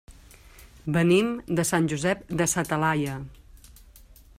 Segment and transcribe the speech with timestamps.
[0.95, 1.29] Venim
[1.61, 3.23] de Sant Josep de sa Talaia.